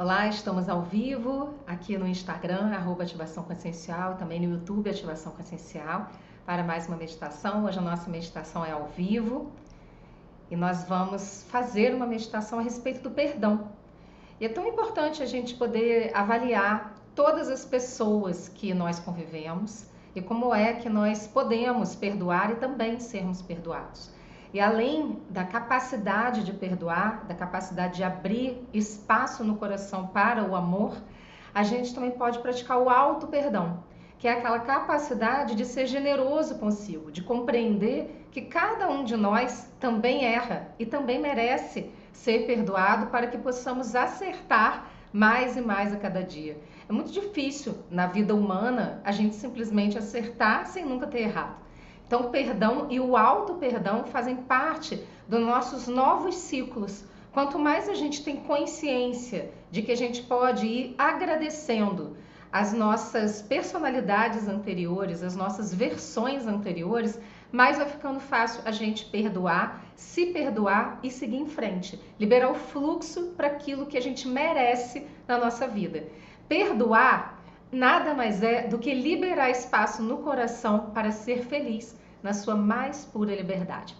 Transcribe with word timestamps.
Olá, 0.00 0.28
estamos 0.28 0.66
ao 0.66 0.80
vivo 0.80 1.52
aqui 1.66 1.98
no 1.98 2.06
Instagram, 2.06 2.74
arroba 2.74 3.02
Ativação 3.02 3.44
Consciencial, 3.44 4.14
também 4.14 4.40
no 4.40 4.54
YouTube 4.54 4.88
Ativação 4.88 5.30
Consciencial, 5.30 6.08
para 6.46 6.64
mais 6.64 6.88
uma 6.88 6.96
meditação. 6.96 7.66
Hoje 7.66 7.78
a 7.78 7.82
nossa 7.82 8.08
meditação 8.08 8.64
é 8.64 8.70
ao 8.70 8.86
vivo 8.86 9.52
e 10.50 10.56
nós 10.56 10.84
vamos 10.84 11.44
fazer 11.50 11.94
uma 11.94 12.06
meditação 12.06 12.58
a 12.58 12.62
respeito 12.62 13.02
do 13.02 13.10
perdão. 13.10 13.68
E 14.40 14.46
é 14.46 14.48
tão 14.48 14.66
importante 14.66 15.22
a 15.22 15.26
gente 15.26 15.54
poder 15.54 16.16
avaliar 16.16 16.94
todas 17.14 17.50
as 17.50 17.66
pessoas 17.66 18.48
que 18.48 18.72
nós 18.72 18.98
convivemos 18.98 19.84
e 20.14 20.22
como 20.22 20.54
é 20.54 20.72
que 20.72 20.88
nós 20.88 21.26
podemos 21.26 21.94
perdoar 21.94 22.52
e 22.52 22.54
também 22.54 22.98
sermos 23.00 23.42
perdoados. 23.42 24.10
E 24.52 24.60
além 24.60 25.20
da 25.30 25.44
capacidade 25.44 26.42
de 26.42 26.52
perdoar, 26.52 27.24
da 27.26 27.34
capacidade 27.34 27.96
de 27.96 28.04
abrir 28.04 28.66
espaço 28.74 29.44
no 29.44 29.56
coração 29.56 30.08
para 30.08 30.42
o 30.42 30.56
amor, 30.56 30.96
a 31.54 31.62
gente 31.62 31.94
também 31.94 32.10
pode 32.10 32.40
praticar 32.40 32.78
o 32.78 32.88
auto 32.88 33.28
perdão, 33.28 33.84
que 34.18 34.26
é 34.26 34.32
aquela 34.32 34.58
capacidade 34.58 35.54
de 35.54 35.64
ser 35.64 35.86
generoso 35.86 36.58
consigo, 36.58 37.12
de 37.12 37.22
compreender 37.22 38.26
que 38.32 38.42
cada 38.42 38.88
um 38.88 39.04
de 39.04 39.16
nós 39.16 39.72
também 39.78 40.24
erra 40.24 40.68
e 40.78 40.86
também 40.86 41.20
merece 41.20 41.90
ser 42.12 42.46
perdoado 42.46 43.06
para 43.06 43.28
que 43.28 43.38
possamos 43.38 43.94
acertar 43.94 44.90
mais 45.12 45.56
e 45.56 45.60
mais 45.60 45.92
a 45.92 45.96
cada 45.96 46.22
dia. 46.22 46.56
É 46.88 46.92
muito 46.92 47.10
difícil 47.12 47.76
na 47.90 48.06
vida 48.06 48.34
humana 48.34 49.00
a 49.04 49.12
gente 49.12 49.36
simplesmente 49.36 49.96
acertar 49.96 50.66
sem 50.66 50.84
nunca 50.84 51.06
ter 51.06 51.20
errado. 51.20 51.56
Então, 52.10 52.22
o 52.22 52.30
perdão 52.30 52.88
e 52.90 52.98
o 52.98 53.16
auto-perdão 53.16 54.02
fazem 54.02 54.34
parte 54.34 55.00
dos 55.28 55.38
nossos 55.38 55.86
novos 55.86 56.34
ciclos. 56.34 57.04
Quanto 57.32 57.56
mais 57.56 57.88
a 57.88 57.94
gente 57.94 58.24
tem 58.24 58.34
consciência 58.38 59.52
de 59.70 59.80
que 59.80 59.92
a 59.92 59.96
gente 59.96 60.20
pode 60.24 60.66
ir 60.66 60.94
agradecendo 60.98 62.16
as 62.50 62.72
nossas 62.72 63.40
personalidades 63.40 64.48
anteriores, 64.48 65.22
as 65.22 65.36
nossas 65.36 65.72
versões 65.72 66.48
anteriores, 66.48 67.16
mais 67.52 67.78
vai 67.78 67.88
ficando 67.88 68.18
fácil 68.18 68.60
a 68.64 68.72
gente 68.72 69.04
perdoar, 69.04 69.84
se 69.94 70.26
perdoar 70.32 70.98
e 71.04 71.12
seguir 71.12 71.36
em 71.36 71.46
frente, 71.46 71.96
liberar 72.18 72.50
o 72.50 72.56
fluxo 72.56 73.34
para 73.36 73.46
aquilo 73.46 73.86
que 73.86 73.96
a 73.96 74.02
gente 74.02 74.26
merece 74.26 75.06
na 75.28 75.38
nossa 75.38 75.68
vida. 75.68 76.08
Perdoar 76.48 77.40
nada 77.70 78.14
mais 78.14 78.42
é 78.42 78.66
do 78.66 78.78
que 78.78 78.92
liberar 78.92 79.48
espaço 79.48 80.02
no 80.02 80.18
coração 80.18 80.90
para 80.92 81.12
ser 81.12 81.44
feliz 81.44 81.99
na 82.22 82.32
sua 82.32 82.54
mais 82.54 83.04
pura 83.04 83.34
liberdade. 83.34 83.96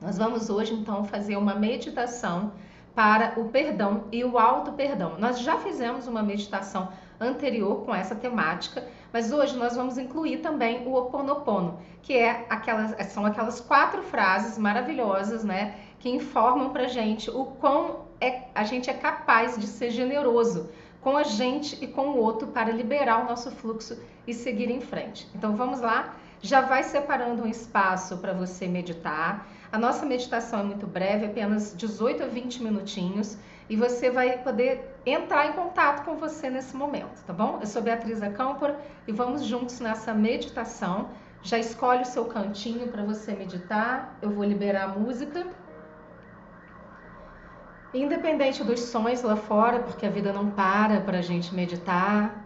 Nós 0.00 0.18
vamos 0.18 0.50
hoje 0.50 0.74
então 0.74 1.04
fazer 1.04 1.36
uma 1.36 1.54
meditação 1.54 2.52
para 2.94 3.38
o 3.40 3.48
perdão 3.48 4.04
e 4.12 4.24
o 4.24 4.38
auto 4.38 4.72
perdão. 4.72 5.18
Nós 5.18 5.40
já 5.40 5.58
fizemos 5.58 6.06
uma 6.06 6.22
meditação 6.22 6.88
anterior 7.20 7.84
com 7.84 7.94
essa 7.94 8.14
temática, 8.14 8.86
mas 9.12 9.32
hoje 9.32 9.56
nós 9.56 9.76
vamos 9.76 9.98
incluir 9.98 10.38
também 10.38 10.86
o 10.86 10.94
Oponopono, 10.94 11.78
que 12.02 12.12
é 12.12 12.46
aquelas, 12.48 12.94
são 13.12 13.24
aquelas 13.24 13.60
quatro 13.60 14.02
frases 14.02 14.58
maravilhosas, 14.58 15.44
né, 15.44 15.74
que 15.98 16.08
informam 16.08 16.70
para 16.70 16.86
gente 16.86 17.30
o 17.30 17.44
quão 17.44 18.04
é, 18.20 18.44
a 18.54 18.64
gente 18.64 18.90
é 18.90 18.94
capaz 18.94 19.58
de 19.58 19.66
ser 19.66 19.90
generoso 19.90 20.68
com 21.00 21.16
a 21.16 21.22
gente 21.22 21.82
e 21.84 21.86
com 21.86 22.08
o 22.08 22.16
outro 22.18 22.48
para 22.48 22.72
liberar 22.72 23.24
o 23.24 23.28
nosso 23.28 23.50
fluxo 23.50 23.98
e 24.26 24.32
seguir 24.32 24.70
em 24.70 24.80
frente. 24.80 25.28
Então 25.34 25.54
vamos 25.54 25.80
lá, 25.80 26.16
já 26.44 26.60
vai 26.60 26.82
separando 26.82 27.42
um 27.42 27.46
espaço 27.46 28.18
para 28.18 28.34
você 28.34 28.68
meditar. 28.68 29.48
A 29.72 29.78
nossa 29.78 30.04
meditação 30.04 30.60
é 30.60 30.62
muito 30.62 30.86
breve, 30.86 31.24
apenas 31.24 31.74
18 31.74 32.22
a 32.22 32.26
20 32.26 32.62
minutinhos, 32.62 33.38
e 33.66 33.74
você 33.76 34.10
vai 34.10 34.36
poder 34.42 34.94
entrar 35.06 35.46
em 35.46 35.54
contato 35.54 36.04
com 36.04 36.16
você 36.16 36.50
nesse 36.50 36.76
momento, 36.76 37.24
tá 37.24 37.32
bom? 37.32 37.60
Eu 37.62 37.66
sou 37.66 37.80
Beatriz 37.80 38.22
Acampor 38.22 38.74
e 39.08 39.12
vamos 39.12 39.42
juntos 39.46 39.80
nessa 39.80 40.12
meditação. 40.12 41.08
Já 41.42 41.58
escolhe 41.58 42.02
o 42.02 42.06
seu 42.06 42.26
cantinho 42.26 42.88
para 42.88 43.02
você 43.02 43.32
meditar. 43.32 44.18
Eu 44.20 44.28
vou 44.28 44.44
liberar 44.44 44.84
a 44.84 44.88
música. 44.88 45.46
Independente 47.94 48.62
dos 48.62 48.80
sons 48.80 49.22
lá 49.22 49.36
fora, 49.36 49.80
porque 49.80 50.04
a 50.04 50.10
vida 50.10 50.30
não 50.30 50.50
para 50.50 51.00
para 51.00 51.18
a 51.18 51.22
gente 51.22 51.54
meditar, 51.54 52.44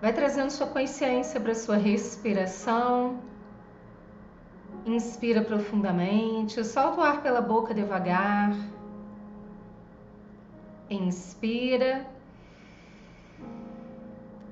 vai 0.00 0.14
trazendo 0.14 0.48
sua 0.48 0.66
consciência 0.66 1.38
para 1.38 1.54
sua 1.54 1.76
respiração. 1.76 3.33
Inspira 4.86 5.42
profundamente, 5.42 6.62
solta 6.62 7.00
o 7.00 7.02
ar 7.02 7.22
pela 7.22 7.40
boca 7.40 7.72
devagar. 7.72 8.54
Inspira, 10.90 12.06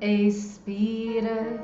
expira. 0.01 1.61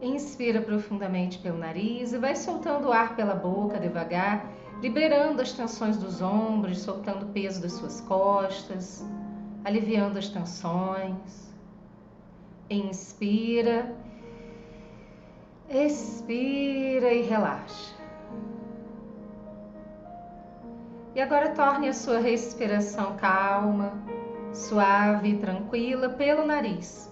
Inspira 0.00 0.60
profundamente 0.60 1.38
pelo 1.38 1.58
nariz 1.58 2.12
e 2.12 2.18
vai 2.18 2.34
soltando 2.34 2.88
o 2.88 2.92
ar 2.92 3.14
pela 3.14 3.34
boca 3.34 3.78
devagar 3.78 4.50
liberando 4.80 5.40
as 5.40 5.52
tensões 5.52 5.96
dos 5.96 6.20
ombros, 6.20 6.80
soltando 6.80 7.26
o 7.26 7.28
peso 7.30 7.62
das 7.62 7.72
suas 7.72 8.00
costas, 8.02 9.04
aliviando 9.64 10.18
as 10.18 10.28
tensões. 10.28 11.54
Inspira, 12.68 13.94
expira 15.68 17.12
e 17.12 17.22
relaxa. 17.22 17.94
E 21.14 21.20
agora 21.20 21.50
torne 21.50 21.88
a 21.88 21.94
sua 21.94 22.18
respiração 22.18 23.16
calma, 23.16 23.92
suave 24.52 25.30
e 25.30 25.38
tranquila 25.38 26.10
pelo 26.10 26.46
nariz. 26.46 27.10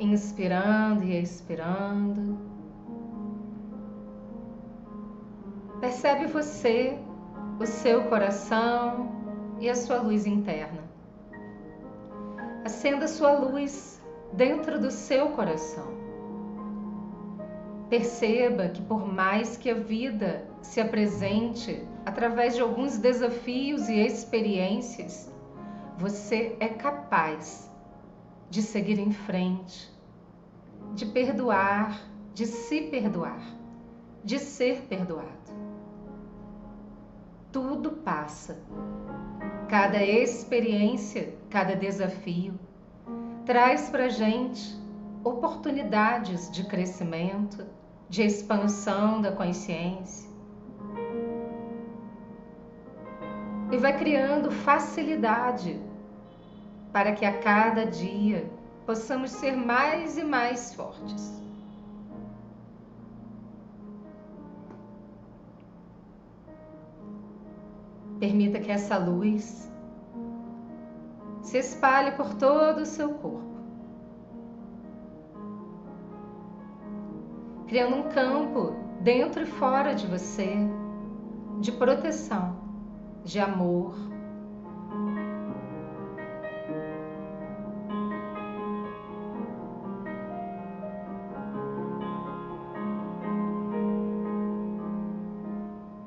Inspirando 0.00 1.04
e 1.04 1.20
expirando. 1.22 2.38
Percebe 5.80 6.26
você, 6.26 6.98
o 7.60 7.66
seu 7.66 8.04
coração 8.08 9.10
e 9.60 9.70
a 9.70 9.74
sua 9.74 9.98
luz 9.98 10.26
interna. 10.26 10.82
Acenda 12.64 13.06
sua 13.06 13.32
luz 13.32 13.95
dentro 14.32 14.80
do 14.80 14.90
seu 14.90 15.30
coração. 15.30 15.94
Perceba 17.88 18.68
que, 18.68 18.82
por 18.82 19.06
mais 19.06 19.56
que 19.56 19.70
a 19.70 19.74
vida 19.74 20.48
se 20.60 20.80
apresente 20.80 21.86
através 22.04 22.54
de 22.54 22.60
alguns 22.60 22.98
desafios 22.98 23.88
e 23.88 24.00
experiências, 24.00 25.32
você 25.96 26.56
é 26.58 26.68
capaz 26.68 27.70
de 28.50 28.62
seguir 28.62 28.98
em 28.98 29.12
frente, 29.12 29.90
de 30.94 31.06
perdoar, 31.06 32.00
de 32.34 32.46
se 32.46 32.82
perdoar, 32.82 33.40
de 34.24 34.38
ser 34.38 34.82
perdoado 34.88 35.46
tudo 37.56 37.90
passa. 37.90 38.62
Cada 39.66 40.04
experiência, 40.04 41.34
cada 41.48 41.74
desafio 41.74 42.52
traz 43.46 43.88
para 43.88 44.08
gente 44.08 44.76
oportunidades 45.22 46.50
de 46.50 46.64
crescimento, 46.64 47.64
de 48.08 48.22
expansão 48.22 49.20
da 49.20 49.30
consciência. 49.30 50.28
E 53.70 53.76
vai 53.78 53.96
criando 53.96 54.50
facilidade 54.50 55.80
para 56.92 57.12
que 57.12 57.24
a 57.24 57.38
cada 57.38 57.86
dia 57.86 58.50
possamos 58.84 59.30
ser 59.30 59.56
mais 59.56 60.18
e 60.18 60.24
mais 60.24 60.74
fortes. 60.74 61.40
Permita 68.18 68.58
que 68.58 68.72
essa 68.72 68.96
luz 68.96 69.70
se 71.46 71.58
espalhe 71.58 72.10
por 72.16 72.34
todo 72.34 72.78
o 72.78 72.84
seu 72.84 73.14
corpo, 73.14 73.54
criando 77.68 77.94
um 77.94 78.08
campo 78.08 78.74
dentro 79.00 79.44
e 79.44 79.46
fora 79.46 79.94
de 79.94 80.08
você 80.08 80.56
de 81.60 81.70
proteção, 81.70 82.56
de 83.24 83.38
amor, 83.38 83.94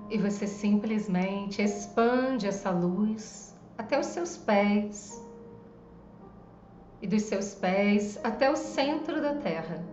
e 0.09 0.18
você 0.18 0.45
simplesmente 0.45 1.62
expande 1.62 2.45
essa 2.45 2.71
luz 2.71 3.57
até 3.77 3.97
os 3.97 4.07
seus 4.07 4.35
pés 4.35 5.28
e 7.01 7.07
dos 7.07 7.23
seus 7.23 7.55
pés 7.55 8.19
até 8.23 8.49
o 8.49 8.55
centro 8.55 9.21
da 9.21 9.35
Terra. 9.35 9.83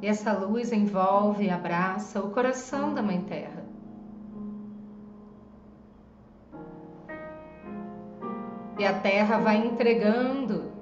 E 0.00 0.06
essa 0.06 0.32
luz 0.32 0.70
envolve 0.72 1.44
e 1.46 1.50
abraça 1.50 2.20
o 2.20 2.30
coração 2.30 2.92
da 2.92 3.02
Mãe 3.02 3.22
Terra. 3.22 3.64
E 8.78 8.84
a 8.84 9.00
Terra 9.00 9.38
vai 9.38 9.56
entregando, 9.56 10.72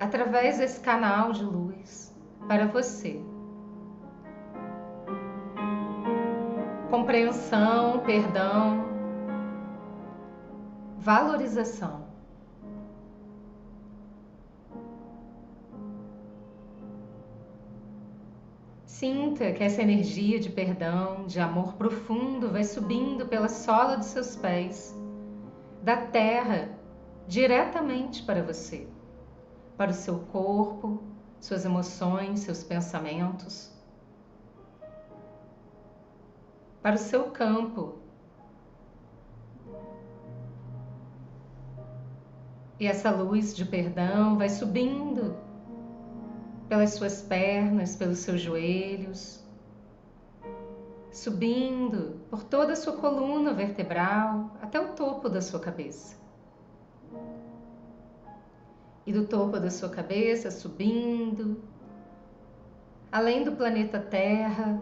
através 0.00 0.58
desse 0.58 0.80
canal 0.80 1.32
de 1.32 1.44
luz, 1.44 2.12
para 2.48 2.66
você. 2.66 3.22
Compreensão, 6.90 8.00
perdão, 8.00 8.97
valorização. 10.98 12.08
Sinta 18.84 19.52
que 19.52 19.62
essa 19.62 19.80
energia 19.80 20.40
de 20.40 20.50
perdão, 20.50 21.24
de 21.24 21.38
amor 21.38 21.74
profundo 21.74 22.50
vai 22.50 22.64
subindo 22.64 23.28
pela 23.28 23.48
sola 23.48 23.96
dos 23.96 24.06
seus 24.06 24.34
pés, 24.34 24.92
da 25.84 25.96
terra, 25.96 26.76
diretamente 27.28 28.24
para 28.24 28.42
você, 28.42 28.88
para 29.76 29.92
o 29.92 29.94
seu 29.94 30.18
corpo, 30.32 31.00
suas 31.40 31.64
emoções, 31.64 32.40
seus 32.40 32.64
pensamentos, 32.64 33.72
para 36.82 36.96
o 36.96 36.98
seu 36.98 37.30
campo. 37.30 38.07
E 42.80 42.86
essa 42.86 43.10
luz 43.10 43.56
de 43.56 43.64
perdão 43.64 44.38
vai 44.38 44.48
subindo 44.48 45.36
pelas 46.68 46.90
suas 46.90 47.22
pernas, 47.22 47.96
pelos 47.96 48.18
seus 48.18 48.40
joelhos, 48.40 49.42
subindo 51.10 52.20
por 52.30 52.44
toda 52.44 52.74
a 52.74 52.76
sua 52.76 52.92
coluna 52.92 53.52
vertebral 53.52 54.56
até 54.62 54.78
o 54.78 54.92
topo 54.92 55.28
da 55.28 55.40
sua 55.40 55.58
cabeça. 55.58 56.16
E 59.04 59.12
do 59.12 59.26
topo 59.26 59.58
da 59.58 59.70
sua 59.70 59.88
cabeça 59.88 60.50
subindo, 60.50 61.60
além 63.10 63.42
do 63.42 63.52
planeta 63.52 63.98
Terra, 63.98 64.80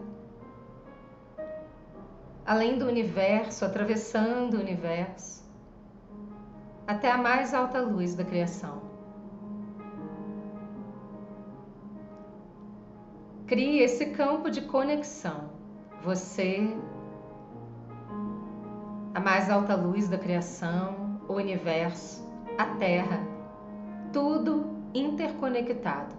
além 2.45 2.77
do 2.77 2.85
universo, 2.85 3.65
atravessando 3.65 4.57
o 4.57 4.59
universo, 4.59 5.46
até 6.87 7.11
a 7.11 7.17
mais 7.17 7.53
alta 7.53 7.81
luz 7.81 8.15
da 8.15 8.23
criação. 8.23 8.81
Crie 13.45 13.81
esse 13.81 14.07
campo 14.07 14.49
de 14.49 14.61
conexão. 14.61 15.49
Você, 16.03 16.73
a 19.13 19.19
mais 19.19 19.49
alta 19.49 19.75
luz 19.75 20.07
da 20.07 20.17
criação, 20.17 21.19
o 21.27 21.33
universo, 21.33 22.25
a 22.57 22.65
Terra, 22.77 23.19
tudo 24.13 24.65
interconectado. 24.93 26.15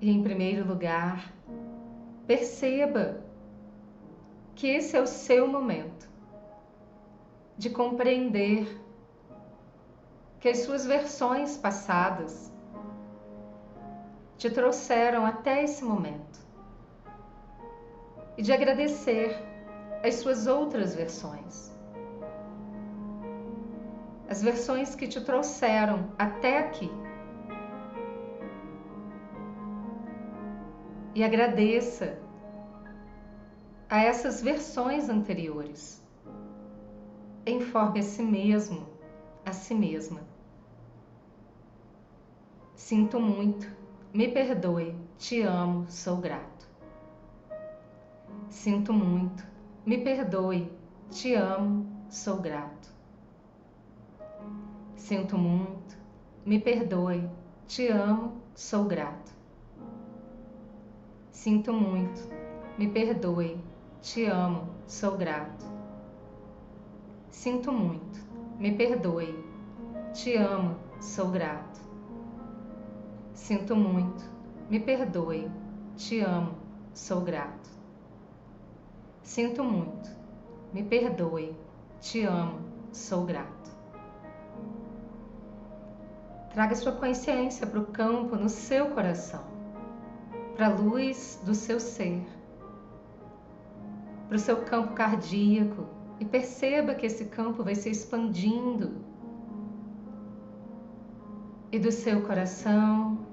E 0.00 0.10
em 0.10 0.22
primeiro 0.22 0.66
lugar, 0.66 1.32
perceba 2.26 3.22
que 4.54 4.66
esse 4.68 4.96
é 4.96 5.00
o 5.00 5.06
seu 5.06 5.46
momento 5.46 6.08
de 7.56 7.70
compreender 7.70 8.80
que 10.40 10.48
as 10.48 10.58
suas 10.58 10.84
versões 10.84 11.56
passadas 11.56 12.52
te 14.36 14.50
trouxeram 14.50 15.24
até 15.24 15.62
esse 15.62 15.84
momento 15.84 16.40
e 18.36 18.42
de 18.42 18.52
agradecer 18.52 19.36
as 20.02 20.16
suas 20.16 20.46
outras 20.46 20.94
versões. 20.94 21.70
As 24.28 24.42
versões 24.42 24.96
que 24.96 25.06
te 25.06 25.20
trouxeram 25.20 26.08
até 26.18 26.58
aqui. 26.58 26.90
E 31.14 31.22
agradeça 31.22 32.18
a 33.88 34.00
essas 34.00 34.40
versões 34.42 35.10
anteriores. 35.10 36.02
Informe 37.46 38.00
a 38.00 38.02
si 38.02 38.22
mesmo, 38.22 38.86
a 39.44 39.52
si 39.52 39.74
mesma. 39.74 40.20
Sinto 42.74 43.20
muito, 43.20 43.68
me 44.14 44.28
perdoe, 44.28 44.96
te 45.18 45.42
amo, 45.42 45.84
sou 45.88 46.16
grato. 46.16 46.66
Sinto 48.48 48.92
muito, 48.92 49.44
me 49.84 49.98
perdoe, 49.98 50.72
te 51.10 51.34
amo, 51.34 51.86
sou 52.08 52.40
grato. 52.40 52.88
Sinto 54.96 55.36
muito, 55.36 55.96
me 56.46 56.58
perdoe, 56.58 57.28
te 57.66 57.88
amo, 57.88 58.40
sou 58.54 58.84
grato. 58.84 59.31
Sinto 61.32 61.72
muito, 61.72 62.28
me 62.78 62.86
perdoe, 62.88 63.58
te 64.02 64.26
amo, 64.26 64.68
sou 64.86 65.16
grato. 65.16 65.64
Sinto 67.30 67.72
muito, 67.72 68.20
me 68.58 68.72
perdoe, 68.72 69.34
te 70.12 70.36
amo, 70.36 70.76
sou 71.00 71.30
grato. 71.30 71.80
Sinto 73.32 73.74
muito, 73.74 74.22
me 74.68 74.78
perdoe, 74.78 75.50
te 75.96 76.20
amo, 76.20 76.54
sou 76.92 77.22
grato. 77.22 77.70
Sinto 79.22 79.64
muito, 79.64 80.10
me 80.72 80.82
perdoe, 80.82 81.56
te 81.98 82.24
amo, 82.24 82.60
sou 82.92 83.24
grato. 83.24 83.72
Traga 86.52 86.74
sua 86.74 86.92
consciência 86.92 87.66
para 87.66 87.80
o 87.80 87.86
campo 87.86 88.36
no 88.36 88.50
seu 88.50 88.90
coração, 88.90 89.51
para 90.62 90.70
a 90.70 90.78
luz 90.78 91.42
do 91.44 91.56
seu 91.56 91.80
ser, 91.80 92.24
para 94.28 94.36
o 94.36 94.38
seu 94.38 94.58
campo 94.58 94.92
cardíaco 94.92 95.88
e 96.20 96.24
perceba 96.24 96.94
que 96.94 97.04
esse 97.04 97.24
campo 97.24 97.64
vai 97.64 97.74
se 97.74 97.90
expandindo 97.90 99.04
e 101.72 101.80
do 101.80 101.90
seu 101.90 102.22
coração, 102.22 103.26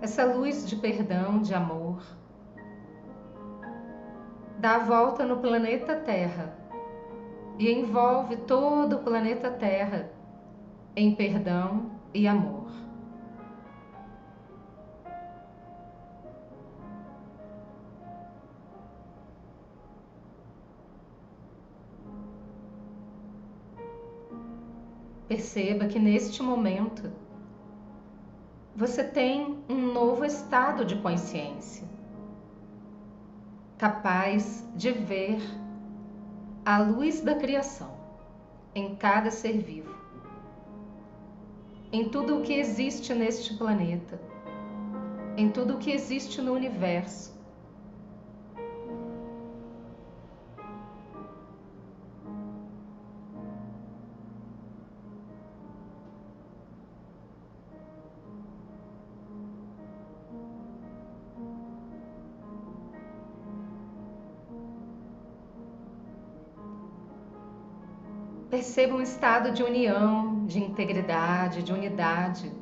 essa 0.00 0.24
luz 0.24 0.66
de 0.66 0.74
perdão, 0.74 1.42
de 1.42 1.52
amor, 1.52 2.02
dá 4.58 4.76
a 4.76 4.84
volta 4.84 5.26
no 5.26 5.36
planeta 5.36 5.96
Terra 5.96 6.56
e 7.58 7.70
envolve 7.70 8.38
todo 8.38 8.96
o 8.96 9.02
planeta 9.02 9.50
Terra 9.50 10.10
em 10.96 11.14
perdão 11.14 11.90
e 12.14 12.26
amor. 12.26 12.61
Perceba 25.42 25.88
que 25.88 25.98
neste 25.98 26.40
momento 26.40 27.10
você 28.76 29.02
tem 29.02 29.58
um 29.68 29.92
novo 29.92 30.24
estado 30.24 30.84
de 30.84 30.94
consciência, 30.94 31.84
capaz 33.76 34.64
de 34.76 34.92
ver 34.92 35.40
a 36.64 36.78
luz 36.78 37.22
da 37.22 37.34
criação 37.34 37.90
em 38.72 38.94
cada 38.94 39.32
ser 39.32 39.58
vivo, 39.58 39.92
em 41.90 42.08
tudo 42.08 42.38
o 42.38 42.42
que 42.42 42.52
existe 42.52 43.12
neste 43.12 43.54
planeta, 43.54 44.20
em 45.36 45.50
tudo 45.50 45.74
o 45.74 45.78
que 45.78 45.90
existe 45.90 46.40
no 46.40 46.52
universo 46.52 47.36
um 68.92 69.00
estado 69.00 69.50
de 69.52 69.62
união, 69.62 70.44
de 70.46 70.58
integridade, 70.62 71.62
de 71.62 71.72
unidade. 71.72 72.52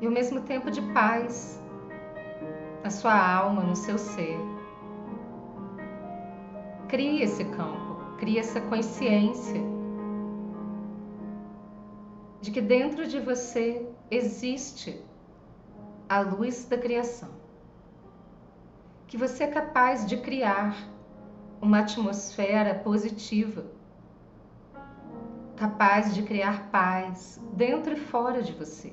E 0.00 0.06
ao 0.06 0.12
mesmo 0.12 0.40
tempo 0.42 0.70
de 0.70 0.80
paz 0.92 1.60
na 2.82 2.90
sua 2.90 3.14
alma, 3.14 3.62
no 3.62 3.76
seu 3.76 3.98
ser. 3.98 4.38
Crie 6.88 7.22
esse 7.22 7.44
campo, 7.44 8.16
crie 8.18 8.38
essa 8.38 8.60
consciência 8.60 9.62
de 12.40 12.50
que 12.50 12.60
dentro 12.60 13.06
de 13.06 13.20
você 13.20 13.86
existe 14.10 15.00
a 16.08 16.20
luz 16.20 16.64
da 16.64 16.76
criação. 16.76 17.30
Que 19.06 19.16
você 19.16 19.44
é 19.44 19.46
capaz 19.46 20.06
de 20.06 20.16
criar 20.16 20.91
uma 21.62 21.78
atmosfera 21.78 22.74
positiva, 22.74 23.64
capaz 25.56 26.12
de 26.12 26.24
criar 26.24 26.70
paz 26.72 27.40
dentro 27.52 27.92
e 27.92 27.96
fora 27.96 28.42
de 28.42 28.52
você. 28.52 28.92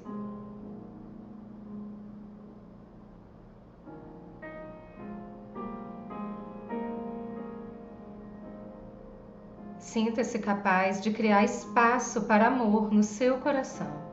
Sinta-se 9.80 10.38
capaz 10.38 11.02
de 11.02 11.12
criar 11.12 11.44
espaço 11.44 12.28
para 12.28 12.46
amor 12.46 12.94
no 12.94 13.02
seu 13.02 13.40
coração. 13.40 14.09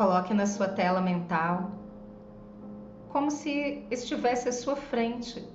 Coloque 0.00 0.32
na 0.32 0.46
sua 0.46 0.66
tela 0.66 0.98
mental 0.98 1.72
como 3.10 3.30
se 3.30 3.86
estivesse 3.90 4.48
à 4.48 4.52
sua 4.52 4.74
frente. 4.74 5.46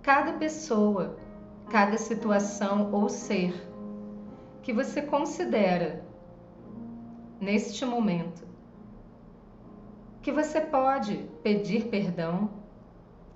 Cada 0.00 0.32
pessoa, 0.38 1.18
cada 1.68 1.98
situação 1.98 2.90
ou 2.94 3.10
ser 3.10 3.52
que 4.62 4.72
você 4.72 5.02
considera 5.02 6.02
neste 7.38 7.84
momento 7.84 8.42
que 10.22 10.32
você 10.32 10.62
pode 10.62 11.28
pedir 11.42 11.88
perdão, 11.88 12.48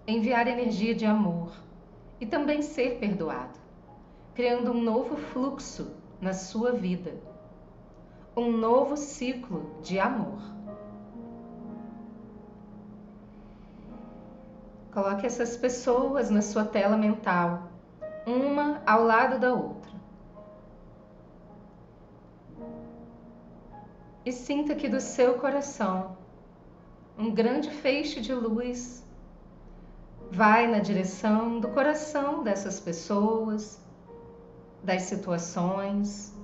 enviar 0.07 0.49
energia 0.49 0.95
de 0.95 1.05
amor 1.05 1.53
e 2.19 2.25
também 2.25 2.63
ser 2.63 2.99
perdoado, 2.99 3.59
criando 4.35 4.73
um 4.73 4.83
novo 4.83 5.15
fluxo 5.15 5.95
na 6.23 6.33
sua 6.33 6.73
vida, 6.73 7.28
um 8.39 8.57
novo 8.57 8.97
ciclo 8.97 9.71
de 9.83 9.99
amor. 9.99 10.41
Coloque 14.93 15.27
essas 15.27 15.57
pessoas 15.57 16.31
na 16.31 16.43
sua 16.43 16.65
tela 16.65 16.97
mental, 16.97 17.71
uma 18.27 18.83
ao 18.87 19.05
lado 19.05 19.39
da 19.39 19.53
outra. 19.53 19.93
E 24.25 24.33
sinta 24.33 24.75
que 24.75 24.89
do 24.89 25.01
seu 25.01 25.35
coração 25.39 26.17
um 27.17 27.33
grande 27.33 27.71
feixe 27.71 28.21
de 28.21 28.33
luz 28.33 29.05
vai 30.31 30.67
na 30.67 30.79
direção 30.79 31.59
do 31.59 31.69
coração 31.69 32.45
dessas 32.45 32.79
pessoas, 32.79 33.81
das 34.85 35.03
situações. 35.03 36.38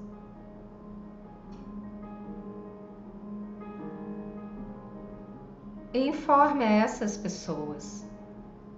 Informe 5.95 6.65
a 6.65 6.71
essas 6.71 7.17
pessoas: 7.17 8.07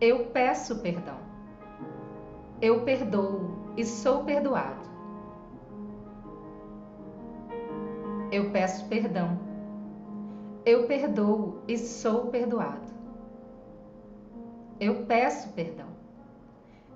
eu 0.00 0.26
peço 0.26 0.78
perdão, 0.80 1.18
eu 2.62 2.82
perdoo 2.82 3.72
e 3.76 3.84
sou 3.84 4.22
perdoado. 4.24 4.86
Eu 8.30 8.50
peço 8.50 8.86
perdão 8.88 9.46
eu 10.66 10.84
perdoo 10.88 11.62
e 11.68 11.78
sou 11.78 12.26
perdoado. 12.26 12.92
Eu 14.80 15.06
peço 15.06 15.52
perdão. 15.52 15.86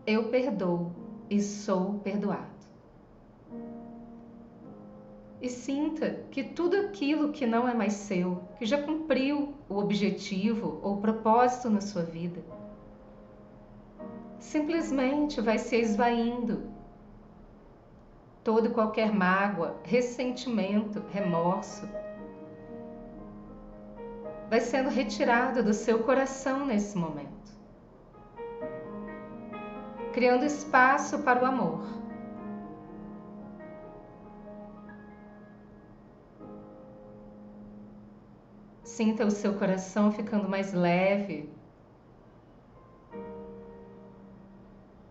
Eu 0.04 0.28
perdoo 0.28 0.90
e 1.30 1.40
sou 1.40 2.00
perdoado. 2.00 2.59
E 5.40 5.48
sinta 5.48 6.22
que 6.30 6.44
tudo 6.44 6.76
aquilo 6.76 7.32
que 7.32 7.46
não 7.46 7.66
é 7.66 7.72
mais 7.72 7.94
seu, 7.94 8.42
que 8.58 8.66
já 8.66 8.82
cumpriu 8.82 9.54
o 9.68 9.78
objetivo 9.78 10.78
ou 10.82 10.98
propósito 10.98 11.70
na 11.70 11.80
sua 11.80 12.02
vida, 12.02 12.42
simplesmente 14.38 15.40
vai 15.40 15.58
se 15.58 15.76
esvaindo. 15.76 16.68
Todo 18.44 18.66
e 18.66 18.70
qualquer 18.70 19.12
mágoa, 19.12 19.76
ressentimento, 19.82 21.02
remorso, 21.10 21.88
vai 24.50 24.60
sendo 24.60 24.90
retirado 24.90 25.62
do 25.62 25.72
seu 25.72 26.02
coração 26.02 26.66
nesse 26.66 26.98
momento, 26.98 27.30
criando 30.12 30.44
espaço 30.44 31.20
para 31.20 31.42
o 31.42 31.46
amor. 31.46 31.99
Sinta 39.00 39.24
o 39.24 39.30
seu 39.30 39.54
coração 39.54 40.12
ficando 40.12 40.46
mais 40.46 40.74
leve. 40.74 41.48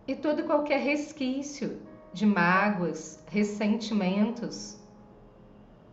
E 0.06 0.14
todo 0.14 0.44
qualquer 0.44 0.78
resquício 0.78 1.82
de 2.12 2.24
mágoas, 2.24 3.20
ressentimentos, 3.26 4.78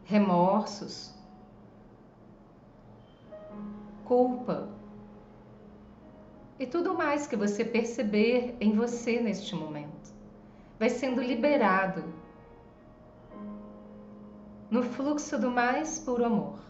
remorsos, 0.05 1.11
culpa 4.05 4.69
e 6.59 6.67
tudo 6.67 6.93
mais 6.93 7.25
que 7.25 7.35
você 7.35 7.65
perceber 7.65 8.55
em 8.61 8.73
você 8.75 9.19
neste 9.19 9.55
momento 9.55 10.13
vai 10.77 10.91
sendo 10.91 11.19
liberado 11.19 12.03
no 14.69 14.83
fluxo 14.83 15.35
do 15.39 15.49
mais 15.49 15.97
puro 15.97 16.23
amor. 16.23 16.66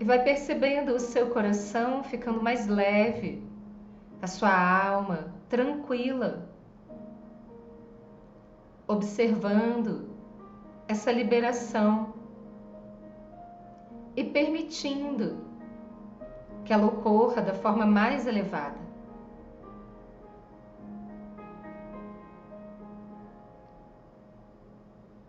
E 0.00 0.04
vai 0.04 0.22
percebendo 0.22 0.94
o 0.94 1.00
seu 1.00 1.30
coração 1.30 2.04
ficando 2.04 2.40
mais 2.42 2.68
leve, 2.68 3.42
a 4.22 4.26
sua 4.26 4.86
alma 4.86 5.34
tranquila, 5.48 6.48
observando 8.86 10.08
essa 10.86 11.10
liberação 11.10 12.14
e 14.16 14.24
permitindo 14.24 15.38
que 16.64 16.72
ela 16.72 16.86
ocorra 16.86 17.42
da 17.42 17.54
forma 17.54 17.84
mais 17.86 18.26
elevada. 18.26 18.78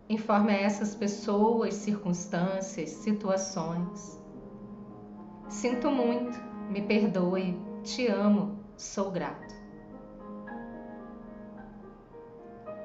Informe 0.08 0.52
a 0.52 0.60
essas 0.60 0.94
pessoas, 0.94 1.74
circunstâncias, 1.74 2.90
situações. 2.90 4.19
Sinto 5.50 5.90
muito, 5.90 6.38
me 6.70 6.80
perdoe, 6.80 7.60
te 7.82 8.06
amo, 8.06 8.60
sou 8.76 9.10
grato. 9.10 9.52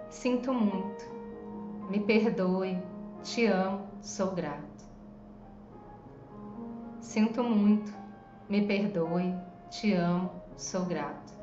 Sinto 0.10 0.52
muito, 0.52 1.06
me 1.92 2.00
perdoe, 2.00 2.82
te 3.22 3.46
amo, 3.46 3.88
sou 4.02 4.32
grato. 4.34 4.84
Sinto 7.02 7.44
muito, 7.44 7.94
me 8.50 8.66
perdoe, 8.66 9.36
te 9.70 9.94
amo, 9.94 10.32
sou 10.58 10.86
grato. 10.86 11.34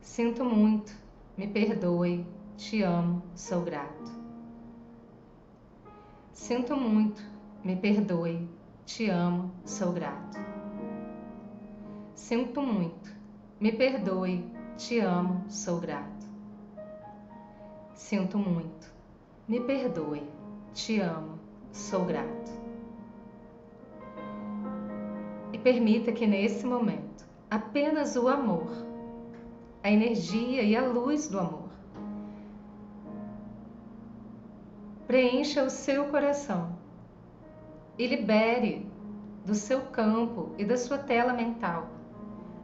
Sinto 0.00 0.44
muito, 0.44 0.92
me 1.38 1.46
perdoe, 1.46 2.26
te 2.56 2.82
amo, 2.82 3.22
sou 3.36 3.62
grato. 3.62 4.10
Sinto 6.32 6.76
muito, 6.76 7.33
me 7.64 7.76
perdoe, 7.76 8.48
te 8.84 9.10
amo, 9.10 9.50
sou 9.64 9.92
grato. 9.92 10.38
Sinto 12.14 12.62
muito, 12.62 13.10
me 13.60 13.72
perdoe, 13.72 14.44
te 14.76 15.00
amo, 15.00 15.44
sou 15.48 15.80
grato. 15.80 16.14
Sinto 17.94 18.36
muito. 18.38 18.92
Me 19.48 19.60
perdoe. 19.60 20.22
Te 20.74 21.00
amo. 21.00 21.38
Sou 21.72 22.04
grato. 22.04 22.52
E 25.52 25.58
permita 25.58 26.12
que 26.12 26.26
nesse 26.26 26.66
momento 26.66 27.24
apenas 27.50 28.14
o 28.14 28.28
amor, 28.28 28.70
a 29.82 29.90
energia 29.90 30.62
e 30.62 30.76
a 30.76 30.84
luz 30.86 31.28
do 31.28 31.38
amor 31.38 31.70
preencha 35.06 35.62
o 35.62 35.70
seu 35.70 36.06
coração 36.06 36.76
e 37.98 38.06
libere 38.06 38.86
do 39.44 39.54
seu 39.54 39.82
campo 39.82 40.52
e 40.58 40.64
da 40.64 40.76
sua 40.76 40.98
tela 40.98 41.32
mental 41.32 41.88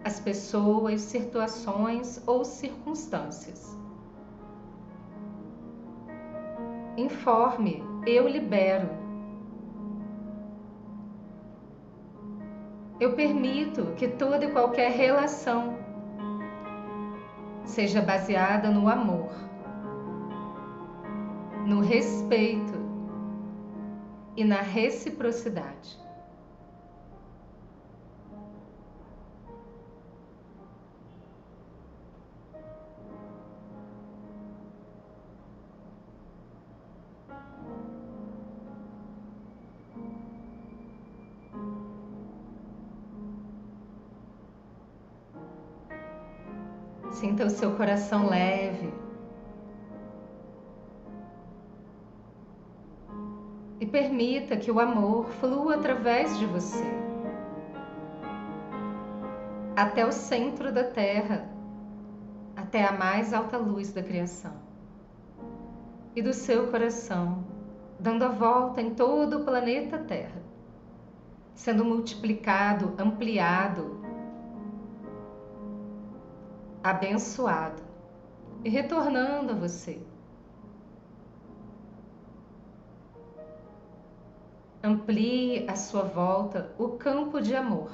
as 0.03 0.19
pessoas, 0.19 1.03
situações 1.03 2.23
ou 2.27 2.45
circunstâncias 2.45 3.81
Informe, 7.01 7.83
eu 8.07 8.29
libero. 8.29 8.91
Eu 13.01 13.15
permito 13.15 13.95
que 13.97 14.07
toda 14.07 14.45
e 14.45 14.51
qualquer 14.53 14.91
relação 14.91 15.79
seja 17.65 18.03
baseada 18.03 18.71
no 18.71 18.87
amor, 18.87 19.31
no 21.67 21.81
respeito 21.81 22.70
e 24.41 24.45
na 24.45 24.63
reciprocidade. 24.63 25.99
Sinta 47.13 47.45
o 47.45 47.51
seu 47.51 47.77
coração 47.77 48.31
leve. 48.31 49.10
Permita 54.21 54.55
que 54.55 54.71
o 54.71 54.79
amor 54.79 55.31
flua 55.41 55.77
através 55.77 56.39
de 56.39 56.45
você 56.45 56.85
até 59.75 60.05
o 60.05 60.13
centro 60.13 60.71
da 60.71 60.85
Terra, 60.85 61.49
até 62.55 62.85
a 62.85 62.93
mais 62.93 63.33
alta 63.33 63.57
luz 63.57 63.95
da 63.95 64.03
criação. 64.03 64.53
E 66.15 66.21
do 66.21 66.35
seu 66.35 66.71
coração, 66.71 67.47
dando 67.99 68.25
a 68.25 68.29
volta 68.29 68.83
em 68.83 68.95
todo 68.95 69.39
o 69.39 69.45
planeta 69.47 69.97
Terra, 69.97 70.43
sendo 71.55 71.83
multiplicado, 71.83 72.93
ampliado 72.99 73.99
abençoado 76.85 77.83
e 78.63 78.69
retornando 78.69 79.53
a 79.53 79.55
você. 79.55 80.10
Amplie 84.83 85.69
à 85.69 85.77
sua 85.77 86.03
volta 86.03 86.75
o 86.79 86.91
campo 86.91 87.41
de 87.41 87.55
amor. 87.55 87.91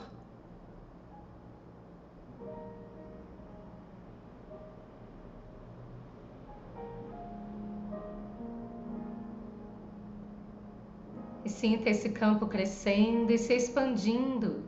E 11.44 11.48
sinta 11.48 11.90
esse 11.90 12.10
campo 12.10 12.46
crescendo 12.46 13.32
e 13.32 13.38
se 13.38 13.54
expandindo 13.54 14.64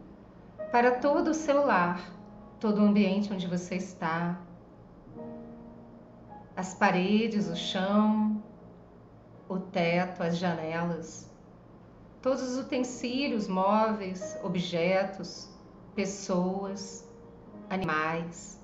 para 0.71 0.93
todo 0.93 1.29
o 1.31 1.35
seu 1.35 1.65
lar 1.65 2.19
todo 2.61 2.81
o 2.81 2.85
ambiente 2.85 3.33
onde 3.33 3.47
você 3.47 3.77
está, 3.77 4.41
as 6.57 6.75
paredes, 6.75 7.49
o 7.49 7.55
chão, 7.55 8.43
o 9.49 9.59
teto, 9.59 10.23
as 10.23 10.37
janelas, 10.37 11.31
todos 12.29 12.43
os 12.43 12.59
utensílios, 12.59 13.49
móveis, 13.49 14.39
objetos, 14.43 15.49
pessoas, 15.95 17.09
animais. 17.71 18.61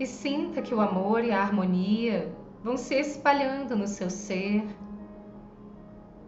E 0.00 0.04
sinta 0.04 0.60
que 0.60 0.74
o 0.74 0.80
amor 0.80 1.22
e 1.22 1.30
a 1.30 1.40
harmonia 1.40 2.34
vão 2.64 2.76
se 2.76 2.96
espalhando 2.96 3.76
no 3.76 3.86
seu 3.86 4.10
ser 4.10 4.66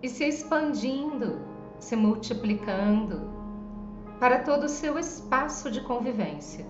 e 0.01 0.09
se 0.09 0.23
expandindo, 0.23 1.40
se 1.81 1.97
multiplicando 1.97 3.29
para 4.21 4.45
todo 4.45 4.66
o 4.66 4.69
seu 4.69 5.01
espaço 5.01 5.69
de 5.69 5.81
convivência. 5.81 6.64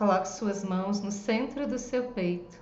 Coloque 0.00 0.28
suas 0.30 0.64
mãos 0.64 1.02
no 1.02 1.12
centro 1.12 1.66
do 1.66 1.78
seu 1.78 2.10
peito. 2.12 2.58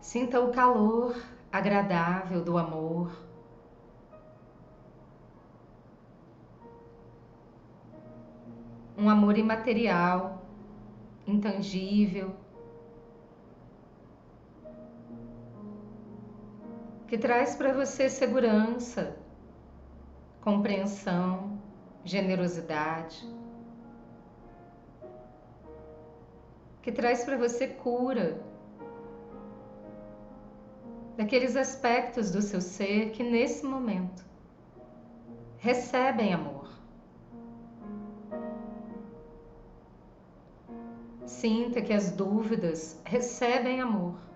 Sinta 0.00 0.40
o 0.40 0.50
calor 0.50 1.14
agradável 1.52 2.42
do 2.42 2.58
amor 2.58 3.08
um 8.98 9.08
amor 9.08 9.38
imaterial, 9.38 10.42
intangível, 11.24 12.34
que 17.06 17.16
traz 17.16 17.54
para 17.54 17.72
você 17.72 18.08
segurança, 18.08 19.16
compreensão, 20.40 21.51
generosidade, 22.04 23.26
que 26.82 26.90
traz 26.90 27.24
para 27.24 27.36
você 27.36 27.68
cura 27.68 28.42
daqueles 31.16 31.56
aspectos 31.56 32.30
do 32.30 32.42
seu 32.42 32.60
ser 32.60 33.10
que 33.10 33.22
nesse 33.22 33.64
momento 33.64 34.24
recebem 35.58 36.32
amor. 36.32 36.68
Sinta 41.24 41.80
que 41.80 41.92
as 41.92 42.10
dúvidas 42.10 43.00
recebem 43.04 43.80
amor. 43.80 44.31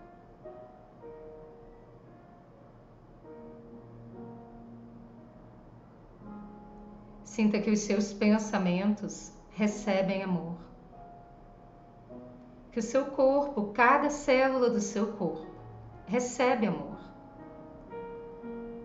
Sinta 7.37 7.61
que 7.61 7.71
os 7.71 7.81
seus 7.81 8.15
pensamentos 8.15 9.31
recebem 9.51 10.23
amor. 10.23 10.57
Que 12.73 12.79
o 12.79 12.83
seu 12.83 13.05
corpo, 13.05 13.75
cada 13.75 14.09
célula 14.09 14.71
do 14.71 14.81
seu 14.81 15.09
corpo, 15.19 15.47
recebe 16.07 16.67
amor. 16.67 16.97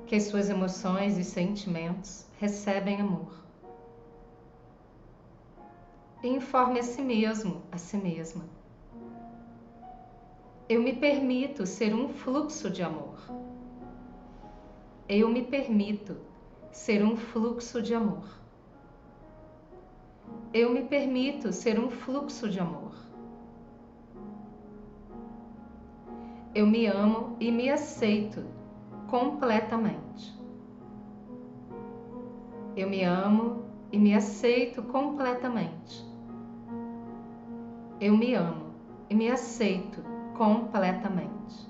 Que 0.06 0.18
as 0.18 0.24
suas 0.24 0.50
emoções 0.50 1.18
e 1.18 1.24
sentimentos 1.24 2.26
recebem 2.42 3.00
amor 3.00 3.42
e 6.22 6.28
informe 6.28 6.82
a 6.82 6.84
si 6.84 7.02
mesmo, 7.02 7.62
a 7.72 7.78
si 7.78 7.96
mesma. 7.96 8.44
Eu 10.68 10.82
me 10.82 10.92
permito 10.92 11.66
ser 11.66 11.96
um 11.96 12.10
fluxo 12.10 12.70
de 12.70 12.84
amor. 12.84 13.18
Eu 15.08 15.30
me 15.30 15.42
permito 15.42 16.18
ser 16.70 17.02
um 17.02 17.16
fluxo 17.16 17.82
de 17.82 17.96
amor. 17.96 18.41
Eu 20.54 20.70
me 20.70 20.84
permito 20.84 21.54
ser 21.54 21.80
um 21.80 21.90
fluxo 21.90 22.50
de 22.50 22.60
amor. 22.60 22.92
Eu 26.54 26.68
me 26.68 26.86
amo 26.88 27.38
e 27.40 27.50
me 27.50 27.70
aceito 27.70 28.44
completamente. 29.10 30.38
Eu 32.76 32.90
me 32.90 33.02
amo 33.04 33.64
e 33.94 33.98
me 33.98 34.14
aceito 34.14 34.84
completamente. 34.84 36.06
Eu 38.02 38.18
me 38.18 38.34
amo 38.34 38.74
e 39.10 39.16
me 39.16 39.32
aceito 39.32 40.04
completamente. 40.38 41.66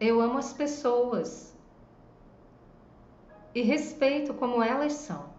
Eu 0.00 0.20
amo 0.20 0.38
as 0.38 0.52
pessoas 0.52 1.56
e 3.54 3.62
respeito 3.62 4.34
como 4.34 4.60
elas 4.60 4.92
são. 4.92 5.35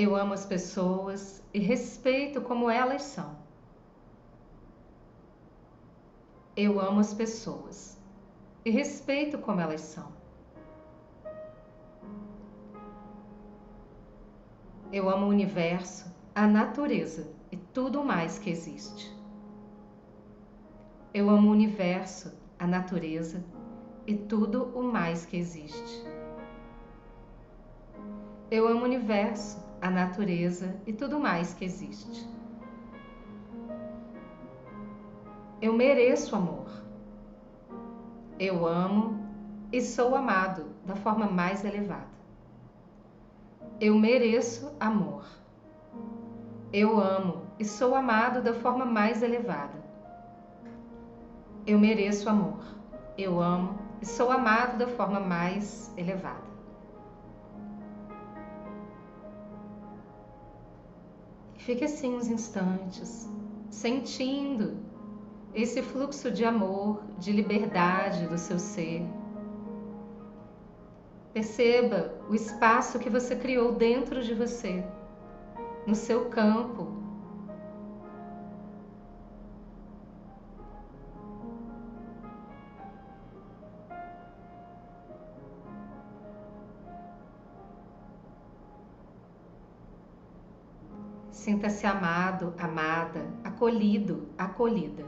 Eu 0.00 0.14
amo 0.14 0.32
as 0.32 0.46
pessoas 0.46 1.42
e 1.52 1.58
respeito 1.58 2.40
como 2.40 2.70
elas 2.70 3.02
são. 3.02 3.36
Eu 6.56 6.78
amo 6.78 7.00
as 7.00 7.12
pessoas 7.12 8.00
e 8.64 8.70
respeito 8.70 9.38
como 9.38 9.60
elas 9.60 9.80
são. 9.80 10.12
Eu 14.92 15.10
amo 15.10 15.26
o 15.26 15.30
universo, 15.30 16.06
a 16.32 16.46
natureza 16.46 17.28
e 17.50 17.56
tudo 17.56 18.04
mais 18.04 18.38
que 18.38 18.50
existe. 18.50 19.12
Eu 21.12 21.28
amo 21.28 21.48
o 21.48 21.52
universo, 21.52 22.32
a 22.56 22.68
natureza 22.68 23.44
e 24.06 24.14
tudo 24.14 24.66
o 24.78 24.84
mais 24.84 25.26
que 25.26 25.36
existe. 25.36 26.04
Eu 28.48 28.68
amo 28.68 28.82
o 28.82 28.84
universo, 28.84 29.67
a 29.80 29.90
natureza 29.90 30.76
e 30.86 30.92
tudo 30.92 31.18
mais 31.18 31.54
que 31.54 31.64
existe. 31.64 32.28
Eu 35.60 35.72
mereço 35.72 36.36
amor. 36.36 36.68
Eu 38.38 38.66
amo 38.66 39.18
e 39.72 39.80
sou 39.80 40.14
amado 40.14 40.66
da 40.86 40.94
forma 40.94 41.26
mais 41.26 41.64
elevada. 41.64 42.18
Eu 43.80 43.98
mereço 43.98 44.72
amor. 44.78 45.24
Eu 46.72 47.00
amo 47.00 47.42
e 47.58 47.64
sou 47.64 47.94
amado 47.94 48.42
da 48.42 48.54
forma 48.54 48.84
mais 48.84 49.22
elevada. 49.22 49.82
Eu 51.66 51.78
mereço 51.78 52.28
amor. 52.28 52.60
Eu 53.16 53.40
amo 53.40 53.78
e 54.00 54.06
sou 54.06 54.30
amado 54.30 54.78
da 54.78 54.86
forma 54.86 55.18
mais 55.18 55.92
elevada. 55.96 56.47
Fique 61.68 61.84
assim 61.84 62.16
uns 62.16 62.28
instantes, 62.28 63.28
sentindo 63.68 64.78
esse 65.54 65.82
fluxo 65.82 66.30
de 66.30 66.42
amor, 66.42 67.02
de 67.18 67.30
liberdade 67.30 68.26
do 68.26 68.38
seu 68.38 68.58
ser. 68.58 69.04
Perceba 71.34 72.14
o 72.26 72.34
espaço 72.34 72.98
que 72.98 73.10
você 73.10 73.36
criou 73.36 73.72
dentro 73.72 74.22
de 74.22 74.32
você, 74.32 74.82
no 75.86 75.94
seu 75.94 76.30
campo. 76.30 76.88
Sinta-se 91.48 91.86
amado, 91.86 92.52
amada, 92.58 93.26
acolhido, 93.42 94.28
acolhida. 94.36 95.06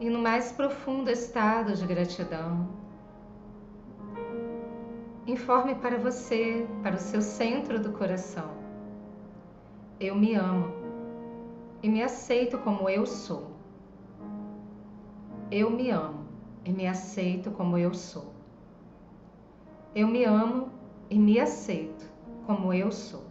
e 0.00 0.10
no 0.10 0.18
mais 0.18 0.50
profundo 0.50 1.08
estado 1.08 1.74
de 1.74 1.86
gratidão. 1.86 2.68
Informe 5.24 5.76
para 5.76 5.98
você, 5.98 6.66
para 6.82 6.96
o 6.96 7.00
seu 7.00 7.22
centro 7.22 7.78
do 7.78 7.92
coração. 7.92 8.50
Eu 10.00 10.16
me 10.16 10.34
amo 10.34 10.72
e 11.80 11.88
me 11.88 12.02
aceito 12.02 12.58
como 12.58 12.88
eu 12.90 13.06
sou. 13.06 13.57
Eu 15.50 15.70
me 15.70 15.90
amo 15.90 16.26
e 16.62 16.70
me 16.70 16.86
aceito 16.86 17.50
como 17.50 17.78
eu 17.78 17.94
sou. 17.94 18.34
Eu 19.94 20.06
me 20.06 20.22
amo 20.24 20.68
e 21.08 21.18
me 21.18 21.40
aceito 21.40 22.04
como 22.46 22.74
eu 22.74 22.92
sou. 22.92 23.24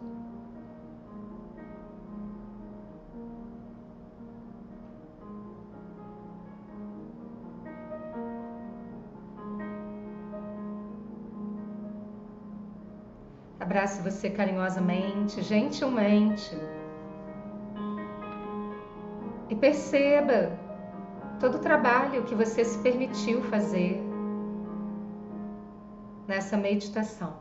Abrace 13.60 14.02
você 14.02 14.32
carinhosamente, 14.32 15.44
gentilmente. 15.44 16.58
E 19.50 19.56
perceba 19.56 20.67
todo 21.40 21.56
o 21.56 21.60
trabalho 21.60 22.24
que 22.24 22.36
você 22.36 22.66
se 22.66 22.78
permitiu 22.80 23.42
fazer 23.44 24.02
nessa 26.28 26.58
meditação. 26.58 27.38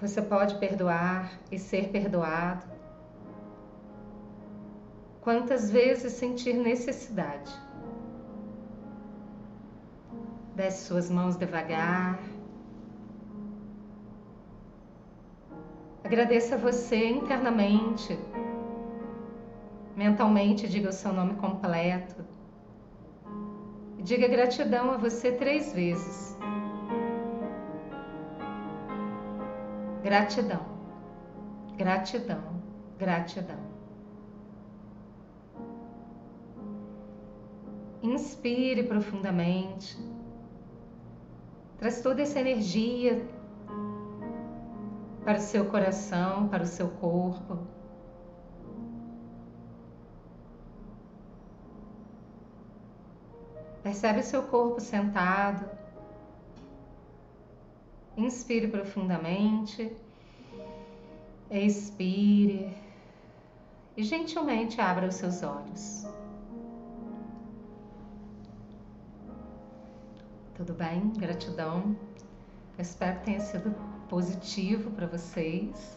Você 0.00 0.20
pode 0.20 0.58
perdoar 0.58 1.32
e 1.50 1.58
ser 1.58 1.88
perdoado. 1.88 2.66
Quantas 5.22 5.70
vezes 5.70 6.12
sentir 6.12 6.54
necessidade. 6.54 7.50
Desce 10.54 10.86
suas 10.86 11.10
mãos 11.10 11.36
devagar. 11.36 12.18
Agradeça 16.04 16.54
a 16.54 16.58
você 16.58 17.08
internamente. 17.08 18.16
Mentalmente, 19.96 20.68
diga 20.68 20.90
o 20.90 20.92
seu 20.92 21.10
nome 21.10 21.36
completo. 21.36 22.22
Diga 23.98 24.28
gratidão 24.28 24.90
a 24.90 24.98
você 24.98 25.32
três 25.32 25.72
vezes. 25.72 26.36
Gratidão, 30.02 30.64
gratidão, 31.78 32.62
gratidão. 32.98 33.58
Inspire 38.02 38.82
profundamente. 38.82 39.98
Traz 41.78 42.02
toda 42.02 42.20
essa 42.20 42.38
energia 42.38 43.26
para 45.24 45.38
o 45.38 45.40
seu 45.40 45.64
coração, 45.64 46.48
para 46.48 46.62
o 46.62 46.66
seu 46.66 46.88
corpo. 46.88 47.75
Percebe 53.86 54.20
seu 54.20 54.42
corpo 54.42 54.80
sentado. 54.80 55.64
Inspire 58.16 58.66
profundamente. 58.66 59.96
Expire. 61.48 62.76
E 63.96 64.02
gentilmente 64.02 64.80
abra 64.80 65.06
os 65.06 65.14
seus 65.14 65.40
olhos. 65.44 66.04
Tudo 70.56 70.74
bem? 70.74 71.12
Gratidão. 71.16 71.96
Eu 72.76 72.82
espero 72.82 73.20
que 73.20 73.26
tenha 73.26 73.40
sido 73.40 73.72
positivo 74.08 74.90
para 74.90 75.06
vocês. 75.06 75.96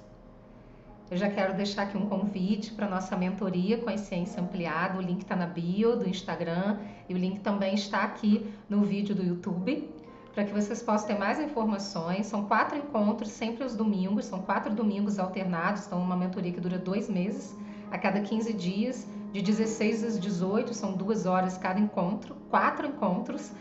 Eu 1.11 1.17
já 1.17 1.27
quero 1.27 1.55
deixar 1.55 1.83
aqui 1.83 1.97
um 1.97 2.05
convite 2.05 2.71
para 2.71 2.87
nossa 2.87 3.17
mentoria 3.17 3.79
Consciência 3.79 4.39
Ampliada. 4.39 4.99
O 4.99 5.01
link 5.01 5.21
está 5.21 5.35
na 5.35 5.47
bio 5.47 5.95
do 5.95 6.07
Instagram 6.07 6.77
e 7.07 7.15
o 7.15 7.17
link 7.17 7.39
também 7.39 7.73
está 7.73 8.03
aqui 8.03 8.45
no 8.69 8.83
vídeo 8.83 9.15
do 9.15 9.23
YouTube 9.23 9.89
para 10.35 10.43
que 10.43 10.53
vocês 10.53 10.83
possam 10.83 11.07
ter 11.07 11.17
mais 11.17 11.39
informações. 11.39 12.27
São 12.27 12.45
quatro 12.45 12.77
encontros, 12.77 13.31
sempre 13.31 13.65
os 13.65 13.75
domingos, 13.75 14.25
são 14.25 14.39
quatro 14.43 14.71
domingos 14.71 15.17
alternados, 15.17 15.87
então 15.87 15.99
uma 15.99 16.15
mentoria 16.15 16.51
que 16.51 16.61
dura 16.61 16.77
dois 16.77 17.09
meses, 17.09 17.57
a 17.89 17.97
cada 17.97 18.21
15 18.21 18.53
dias, 18.53 19.07
de 19.33 19.41
16 19.41 20.03
às 20.03 20.19
18, 20.19 20.75
são 20.75 20.93
duas 20.93 21.25
horas 21.25 21.57
cada 21.57 21.79
encontro, 21.79 22.35
quatro 22.51 22.87
encontros. 22.87 23.51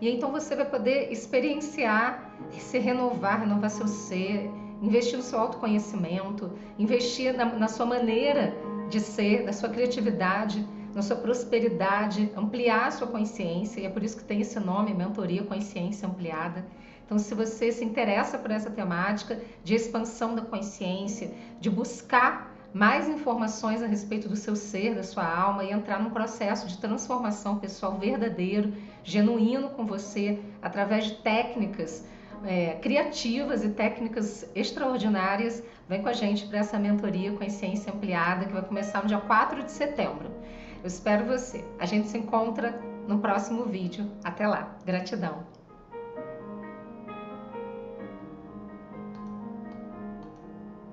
E 0.00 0.10
então 0.10 0.32
você 0.32 0.56
vai 0.56 0.66
poder 0.66 1.10
experienciar, 1.12 2.32
se 2.50 2.78
renovar, 2.78 3.40
renovar 3.40 3.70
seu 3.70 3.86
ser, 3.86 4.50
investir 4.82 5.16
no 5.16 5.22
seu 5.22 5.38
autoconhecimento, 5.38 6.52
investir 6.78 7.34
na, 7.34 7.44
na 7.46 7.68
sua 7.68 7.86
maneira 7.86 8.54
de 8.88 9.00
ser, 9.00 9.44
na 9.44 9.52
sua 9.52 9.68
criatividade, 9.68 10.66
na 10.94 11.02
sua 11.02 11.16
prosperidade, 11.16 12.30
ampliar 12.36 12.86
a 12.86 12.90
sua 12.90 13.06
consciência, 13.06 13.80
e 13.80 13.86
é 13.86 13.90
por 13.90 14.02
isso 14.02 14.16
que 14.16 14.24
tem 14.24 14.40
esse 14.40 14.58
nome, 14.58 14.94
Mentoria 14.94 15.42
Consciência 15.42 16.08
Ampliada. 16.08 16.64
Então, 17.04 17.18
se 17.18 17.34
você 17.34 17.70
se 17.70 17.84
interessa 17.84 18.38
por 18.38 18.50
essa 18.50 18.70
temática 18.70 19.40
de 19.62 19.74
expansão 19.74 20.34
da 20.34 20.42
consciência, 20.42 21.30
de 21.60 21.68
buscar 21.70 22.54
mais 22.72 23.08
informações 23.08 23.82
a 23.82 23.86
respeito 23.86 24.28
do 24.28 24.36
seu 24.36 24.56
ser, 24.56 24.94
da 24.94 25.02
sua 25.02 25.26
alma 25.26 25.64
e 25.64 25.70
entrar 25.70 26.02
num 26.02 26.10
processo 26.10 26.66
de 26.66 26.78
transformação 26.78 27.58
pessoal 27.58 27.98
verdadeiro, 27.98 28.72
genuíno 29.04 29.70
com 29.70 29.86
você, 29.86 30.40
através 30.60 31.04
de 31.04 31.14
técnicas 31.16 32.04
é, 32.46 32.78
criativas 32.80 33.64
e 33.64 33.70
técnicas 33.70 34.48
extraordinárias, 34.54 35.62
vem 35.88 36.02
com 36.02 36.08
a 36.08 36.12
gente 36.12 36.46
para 36.46 36.58
essa 36.58 36.78
mentoria 36.78 37.32
Consciência 37.32 37.92
Ampliada 37.92 38.46
que 38.46 38.52
vai 38.52 38.62
começar 38.62 39.02
no 39.02 39.08
dia 39.08 39.18
4 39.18 39.64
de 39.64 39.72
setembro. 39.72 40.30
Eu 40.82 40.88
espero 40.88 41.24
você. 41.26 41.64
A 41.78 41.86
gente 41.86 42.08
se 42.08 42.18
encontra 42.18 42.80
no 43.08 43.18
próximo 43.18 43.64
vídeo. 43.64 44.10
Até 44.24 44.46
lá. 44.46 44.76
Gratidão. 44.84 45.55